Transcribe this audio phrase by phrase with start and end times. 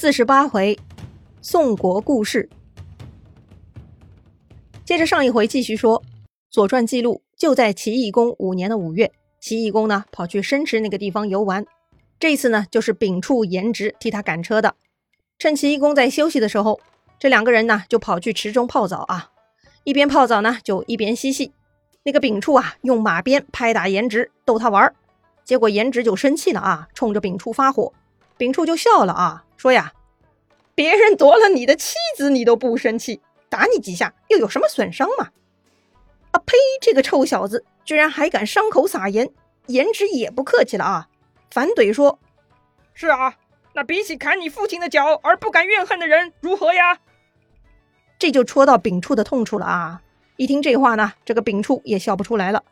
[0.00, 0.78] 四十八回，
[1.42, 2.48] 宋国故事。
[4.84, 6.00] 接着上一回继续说，
[6.50, 11.66] 《左传》记录，就在齐懿公五年的五月，齐懿公呢跑去申池那个地方游玩。
[12.20, 14.76] 这次呢，就是秉处、颜值替他赶车的。
[15.36, 16.78] 趁齐懿公在休息的时候，
[17.18, 19.32] 这两个人呢就跑去池中泡澡啊。
[19.82, 21.50] 一边泡澡呢，就一边嬉戏。
[22.04, 24.94] 那个秉处啊，用马鞭拍打颜值，逗他玩。
[25.44, 27.92] 结果颜值就生气了啊，冲着秉处发火。
[28.38, 29.44] 秉处就笑了啊。
[29.58, 29.92] 说呀，
[30.74, 33.20] 别人夺了你的妻子，你都不生气，
[33.50, 35.28] 打你几下又有什么损伤嘛？
[36.30, 36.56] 啊呸！
[36.80, 39.30] 这个臭小子居然还敢伤口撒盐，
[39.66, 41.08] 颜值也不客气了啊！
[41.50, 42.18] 反怼说
[42.94, 43.34] ：“是啊，
[43.72, 47.00] 那比起砍你父亲的脚而不敢怨恨的人，如何呀？”
[48.18, 50.02] 这就戳到秉处的痛处了啊！
[50.36, 52.62] 一听这话呢，这个秉处也笑不出来了。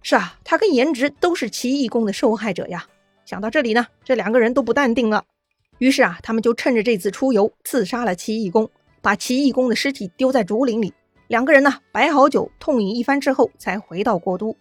[0.00, 2.86] 是啊，他跟颜值都是齐懿公的受害者呀。
[3.24, 5.24] 想到这里呢，这两个人都不淡定了。
[5.78, 8.70] 于是啊，他们就趁着这次出游，刺杀了齐懿公，
[9.02, 10.92] 把齐懿公的尸体丢在竹林里。
[11.28, 14.56] 两个人呢，摆好酒，痛饮一番之后，才回到国都。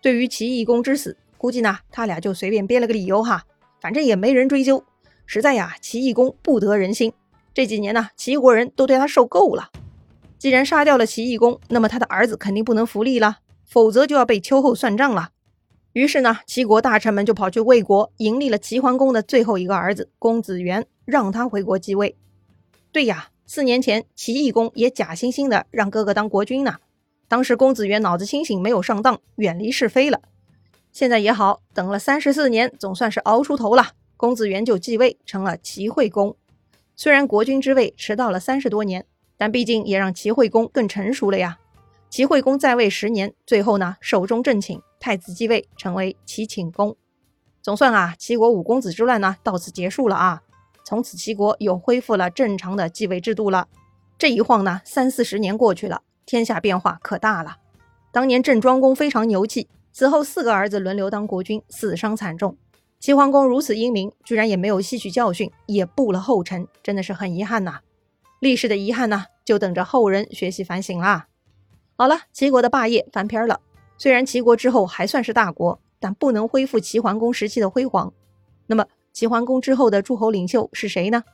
[0.00, 3.44] 对于齐懿公之死，估计呢，他俩就随便编了个理由哈，
[3.80, 4.82] 反正也没人追究。
[5.26, 7.12] 实在呀，齐懿公不得人心，
[7.52, 9.70] 这几年呢，齐国人都对他受够了。
[10.38, 15.30] 既然杀掉了齐懿公，那么他的儿子肯定不能服力了，否则就要被秋后算账了。
[15.92, 22.16] 于是呢，齐国大臣们就跑去魏国，迎立了齐桓公的最后一个儿子公子元，让他回国继位。
[22.92, 26.76] 对呀，四年前齐懿公也假惺惺的让哥哥当国君呢。
[27.26, 30.20] 当时公子元脑子清醒，没有上当，远离是非了。
[30.92, 33.92] 现在也好，等了三十四年，总算是熬出头了。
[34.16, 36.36] 公子元就继位，成了齐惠公。
[36.96, 39.04] 虽然国君之位迟到了三十多年，
[39.36, 41.58] 但毕竟也让齐惠公更成熟了呀。
[42.10, 44.80] 齐惠公在位十年，最后呢，寿终正寝。
[45.00, 46.96] 太子继位，成为齐顷公。
[47.62, 50.42] 总算啊，齐国五公子之乱呢，到此结束了啊。
[50.84, 53.68] 从此齐国又恢复了正常的继位制度了。
[54.16, 57.58] 这一晃呢，三四十年过去了，天下变化可大了。
[58.10, 62.56] 当年郑庄公非常牛气，此后四个儿子轮流当国君，死伤惨重。
[62.98, 67.80] 齐桓公如此英明，居然也没有吸取教训，也步了后尘，真的是很遗憾呐。
[68.40, 71.28] 历史的遗憾呢，就等着后人学习反省啦。
[71.96, 73.60] 好了，齐国的霸业翻篇了。
[73.98, 78.12] 虽然齐国之后还算是大国，但不能恢复齐桓公时期的辉煌。
[78.66, 81.24] 那么，齐桓公之后的诸侯领袖是谁呢？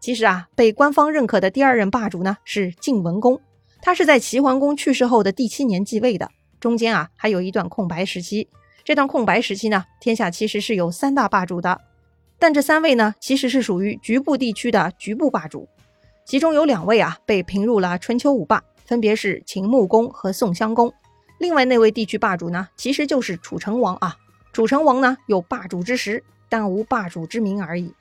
[0.00, 3.40] 其实啊，被官方认可的第二任霸主呢是晋文公，
[3.80, 8.48] 他是在齐桓公去世后的第七年继位的，中间啊还有一段空白时期。
[8.84, 11.80] 这段空白时期呢，天下其实是有三大霸主的，
[12.40, 15.68] 但这三位呢其实是属于局部地区的局部霸主，
[16.26, 20.92] 其中有两位啊被评入了春秋五霸，分别是秦穆公和宋襄公。
[21.42, 24.16] 另外那位地区霸主呢，其实就是楚成王啊。
[24.52, 27.92] 楚成王呢有霸主之实，但无霸主之名而已。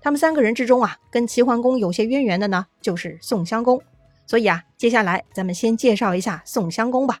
[0.00, 3.82] 他们三个人之中啊，跟齐桓公有些渊源的呢，就是宋襄公。
[4.28, 7.18] 所以啊，接下来咱们先介绍一下宋襄公吧。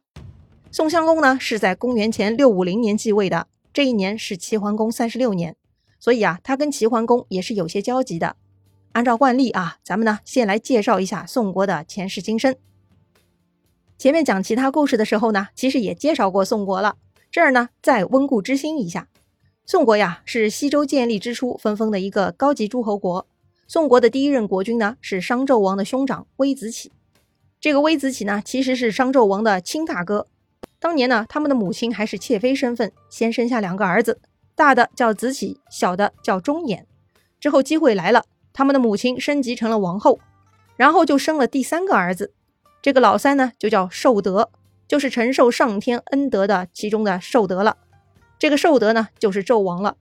[0.70, 5.56] 宋襄公呢是在公元前六五零年继位的，这一年是齐桓公三十六年，
[5.98, 8.36] 所以啊，他跟齐桓公也是有些交集的。
[8.92, 12.54] 按照惯例啊，咱们呢先来介绍一下宋国的前世今生。
[13.96, 16.96] 前面讲其他故事的时候呢，其实也介绍过宋国了。
[17.30, 19.08] 这儿呢，再温故知新一下。
[19.64, 23.26] 宋国呀，是西周建立之初分封的一个高级诸侯国。
[23.66, 26.92] 宋国的第一任国君呢，是商纣王的兄长微子启。
[27.60, 30.26] 这个微子启呢，其实是商纣王的亲大哥。
[30.78, 34.20] 当年呢，他们的母亲还是妾妃身份，先生下两个儿子，
[34.54, 36.84] 大的叫子启，小的叫忠衍。
[37.40, 40.20] 之后机会来了，他们的母亲升级成了王后，
[40.76, 42.34] 然后就生了第三个儿子。
[42.84, 44.50] 这个老三呢，就叫寿德，
[44.86, 47.78] 就是承受上天恩德的其中的寿德了。
[48.38, 49.96] 这个寿德呢，就是纣王了。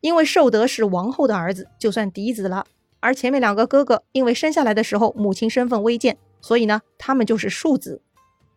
[0.00, 2.66] 因为寿德是王后的儿子，就算嫡子了。
[2.98, 8.02] 而前面两个哥哥，因为生下来的时候母亲身份微贱，所以呢，他们就是庶子。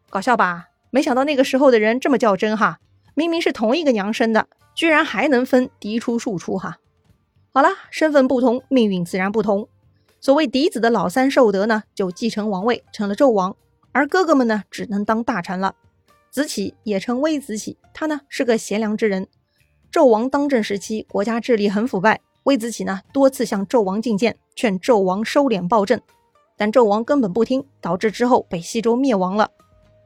[0.09, 0.69] 搞笑吧？
[0.89, 2.79] 没想到那个时候的人这么较真哈，
[3.13, 6.79] 明明是同一个娘生的，居然还能分嫡出庶出哈。
[7.53, 9.69] 好了，身份不同，命运自然不同。
[10.19, 13.55] 所谓嫡子的老三寿德呢，就继承王位，成了纣王。
[13.97, 15.73] 而哥哥们呢，只能当大臣了。
[16.29, 19.25] 子启也称微子启，他呢是个贤良之人。
[19.91, 25.99] 纣王当政时期，国家治理很腐败，微子启呢多次向纣王进谏，劝纣王收敛暴政，
[26.55, 29.49] 但纣王根本不听，导致之后被西周灭亡了。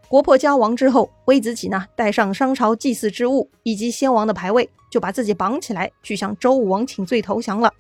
[0.08, 7.74] 国破家亡之后，微子启呢带上商朝祭祀之物以及先王的牌位，就把自己绑起来，去向周武王请罪投降了。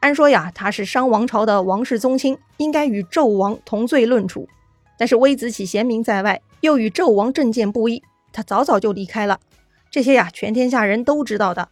[0.00, 4.46] 按说呀，他是商王朝的王室宗亲，应该与纣王同罪论处。
[5.00, 8.02] 但是微子启贤明在外，又与纣王政见不一，
[8.34, 9.40] 他早早就离开了。
[9.90, 11.66] 这些呀，全天下人都知道的。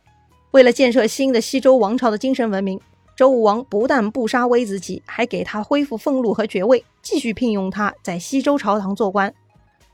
[0.52, 2.80] 为了建设新的西周王朝的精神文明，
[3.14, 9.30] 周武王不但不杀微子启，还给他恢复俸禄和爵位，继续聘用他在西周朝堂做官。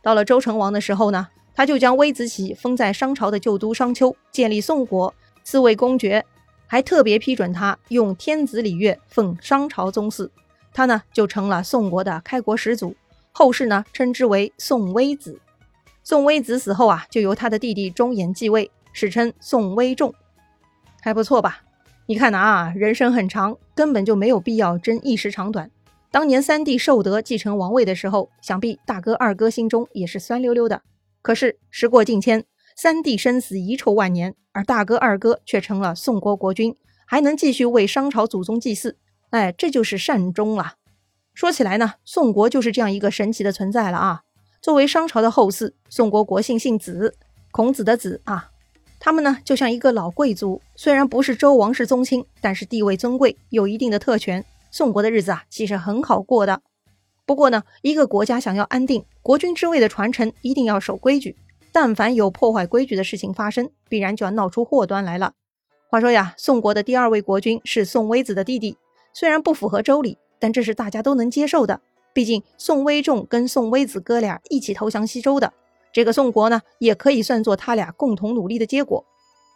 [0.00, 1.26] 到了周成王的时候呢，
[1.56, 6.24] 他就将微子启封在商朝的旧都商丘，建立宋国，赐位公爵，
[6.68, 10.30] 还特别批准他用天子礼乐奉商朝宗祀。
[10.72, 12.94] 他呢就成了宋国的开国始祖，
[13.36, 15.40] 后世呢称之为宋微子。
[16.04, 20.14] 宋微子死后啊，就由他的弟弟忠言继位，史称宋微仲，
[21.02, 21.64] 还不错吧？
[22.06, 25.68] 你看呐啊，人生很长，根本就没有必要争一时长短。
[26.12, 30.82] 当年三弟寿德继承王位的时候，想必大哥二哥心中也是酸溜溜的。
[31.20, 32.44] 可是时过境迁，
[32.76, 38.96] 三弟生死遗臭万年，而大哥二哥却成了宋国国君，还能继续为商朝祖宗祭祀。
[39.30, 40.74] 哎，这就是善终啊！
[41.34, 44.22] 说起来呢，宋国就是这样一个神奇的存在了啊。
[44.62, 47.12] 作为商朝的后嗣，宋国国姓姓子，
[47.50, 48.50] 孔子的子啊。
[49.00, 54.44] 他们呢，就像一个老贵族，虽然不是周王室宗亲，但是地位尊贵，有一定的特权。
[54.70, 56.62] 宋国的日子啊，其实很好过的。
[57.26, 61.36] 不过呢，一个国家想要安定，国君之位的传承一定要守规矩。
[61.72, 65.32] 但凡有破坏规矩的事情发生，必然就要闹出祸端来了。
[65.90, 68.76] 话说呀，宋国的第二位国君是宋微子的弟弟，
[69.12, 71.80] 虽然不符合周礼，但这是大家都能接受的。
[72.12, 75.54] 毕竟宋微仲跟宋微子哥俩一起投降西周的。
[75.90, 79.02] 这个宋国呢，也可以算作他俩共同努力的结果。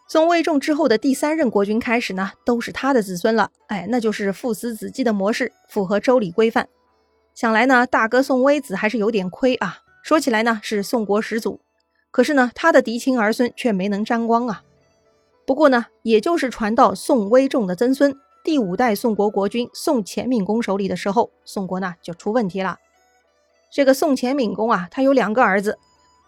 [0.07, 3.51] 宋魏仲之后的第三任国君开始呢，都是他的子孙了。
[3.67, 6.67] 哎，那就是父死子继的模式，符合周礼规范。
[7.35, 9.81] 想来呢，大哥宋微子还是有点亏啊。
[10.01, 11.59] 说起来呢，是宋国始祖，
[12.09, 14.63] 可是呢，他的嫡亲儿孙却没能沾光啊。
[15.45, 22.77] 不过呢，也就是传到宋微仲的曾孙第五代宋国国君宋前敏公手里的时候，宋国呢就出问题了。
[23.71, 25.77] 这个宋前敏公啊，他有两个儿子。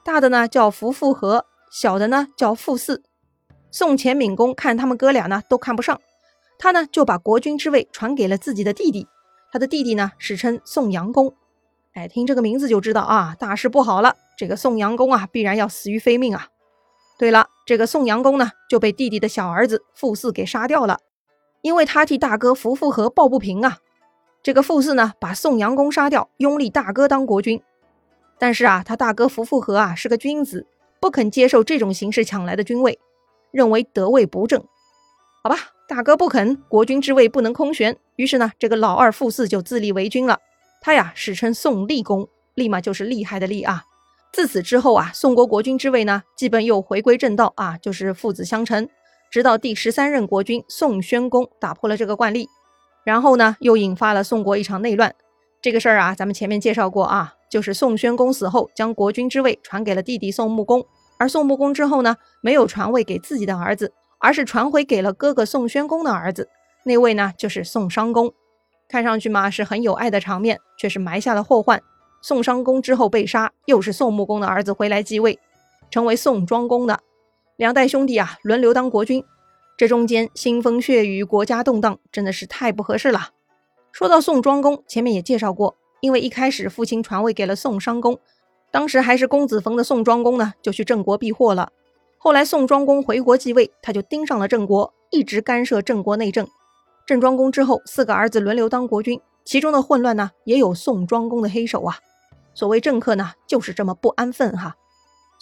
[0.04, 3.04] 大的呢叫福富和，小的呢叫富四。
[3.72, 6.02] 宋前敏公看他们哥俩呢都看不上，
[6.60, 9.08] 他呢就把国君之位传给了自己的弟弟。
[9.52, 11.34] 他的弟弟呢史称宋阳公。
[11.94, 14.16] 哎，听这个名字就知道啊，大事不好了。
[14.38, 16.50] 这个宋阳公啊，必然要死于非命啊。
[17.18, 21.00] 对了，这个宋阳公呢就被弟弟的小儿子傅四给杀掉了，
[21.62, 23.78] 因为他替大哥扶富和抱不平啊。
[24.44, 27.62] 这个傅四呢把宋阳公杀掉，拥立大哥当国君。
[28.40, 30.66] 但是啊，他大哥扶富和啊是个君子，
[31.00, 33.00] 不肯接受这种形式抢来的君位，
[33.52, 34.63] 认为得位不正。
[35.44, 37.96] 好吧，大哥不肯，国君之位不能空悬。
[38.16, 40.40] 于是呢，这个老二傅四就自立为君了。
[40.81, 43.84] 他呀史称宋厉公，立马就是厉害的厉啊。
[44.34, 48.90] 自此之后啊，宋国国君之位呢，基本又回归正道啊，就是父子相承。
[49.31, 52.50] 直到第十三任国君宋宣公打破了这个惯例，
[53.06, 55.16] 然后呢，又引发了宋国一场内乱。
[55.62, 57.33] 这个事儿啊，咱们前面介绍过啊。
[57.50, 60.86] 就是宋宣公死后，将国君之位传给了弟弟宋穆公，
[61.18, 66.50] 而宋穆公之后呢，没有传位给自己的儿子，而是传回给了哥哥宋宣公的儿子，
[66.84, 68.34] 那位呢就是宋商公。
[68.88, 71.81] 看上去嘛是很有爱的场面，却是埋下了祸患。
[72.22, 75.38] 宋商公之后被杀，又是宋穆公的儿子回来继位，
[75.89, 77.00] 成为宋庄公的。
[77.62, 79.24] 两代兄弟啊，轮流当国君，
[79.78, 83.30] 这中间腥风血雨，国家动荡，真的是太不合适了。
[83.92, 85.75] 说到宋庄公，前面也介绍过。
[86.00, 88.18] 因为一开始父亲传位给了宋商公，
[88.72, 91.72] 当时还是公子冯的宋庄公呢，就去郑国避祸了。
[92.18, 96.48] 后来宋庄公回国继位，他就盯上了郑国，一直干涉郑国内政。
[97.06, 102.00] 郑庄公之后，四个儿子轮流当国君，其中的混乱呢，也有宋庄公的黑手啊。
[102.56, 104.77] 所谓政客呢，就是这么不安分哈。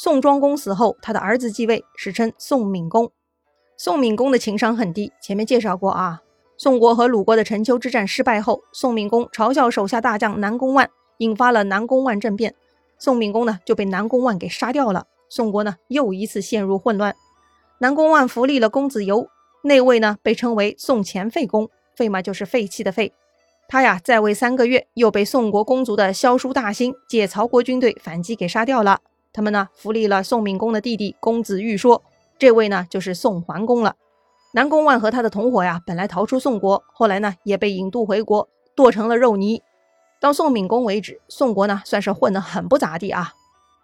[0.01, 3.11] 宋庄公死后，他的儿子继位，史称宋闵公。
[3.75, 6.21] 宋闵公的情商很低，前面介绍过啊。
[6.57, 12.55] 宋国和鲁国的陈丘之战失败后，宋闵公嘲笑手下大将南宫万，引发了南宫万政变。
[12.97, 15.05] 宋闵公呢就被南宫万给杀掉了。
[15.27, 17.13] 宋国呢又一次陷入混乱。
[17.79, 19.27] 南宫万扶立了公子游，
[19.63, 23.11] 那位呢被称为宋前废公，废嘛就是废弃的废。
[23.67, 29.01] 他呀在位三个月，又被宋国公族的萧叔大兴借曹国军队反击给杀掉了。
[29.31, 32.03] 他们呢扶立了宋闵公的弟弟公子玉说，
[32.37, 33.95] 这位呢就是宋桓公了。
[34.53, 39.61] 南宫万和他的同伙呀，本来逃出宋国，后来呢也被引渡回国，剁成了肉泥。
[40.19, 43.33] 到宋闵公为止，宋国呢算是混得很不咋地啊。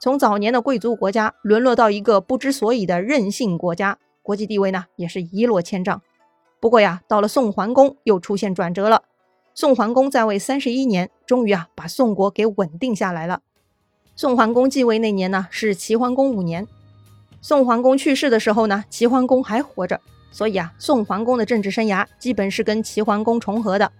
[0.01, 6.01] 从早年的贵族国家沦落到一个不知所以的任性国家，国际地位呢也是一落千丈。
[6.59, 9.03] 不过呀，到了宋桓公又出现转折了。
[9.53, 13.41] 宋桓公在位三十一年，终于啊把宋国给稳定下来了。
[14.17, 16.65] 宋桓公继位那年呢是齐桓公五年。
[17.41, 19.99] 宋桓公去世的时候呢，齐桓公还活着。
[20.31, 23.91] 所以啊，宋桓公的政治生涯基本是跟齐桓公重合的。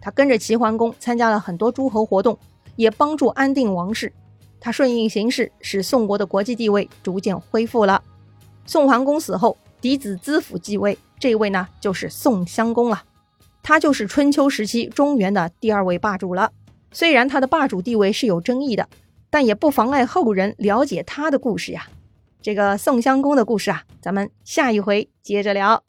[0.00, 2.38] 他跟着齐桓公参加了很多诸侯活动，
[2.76, 4.12] 也帮助安定王室。
[4.60, 8.02] 他顺应形势，使宋国的国际地位逐渐恢复了。
[8.66, 13.02] 宋桓公死后，嫡子资府继位，这位呢就是宋襄公了。
[13.62, 16.52] 他就是春秋时期中原的第二位霸主了。
[16.92, 18.88] 虽然他的霸主地位是有争议的，
[19.30, 21.88] 但也不妨碍后人了解他的故事呀。
[22.42, 25.82] 这个宋襄公的故事啊，咱们下一回接着聊。